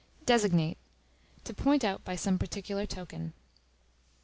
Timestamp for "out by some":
1.83-2.39